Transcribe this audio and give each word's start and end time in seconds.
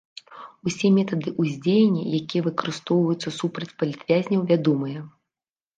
Усе 0.71 0.87
метады 0.95 1.33
ўздзеяння, 1.43 2.03
якія 2.21 2.41
выкарыстоўваюцца 2.49 3.35
супраць 3.39 3.73
палітвязняў, 3.85 4.41
вядомыя. 4.55 4.99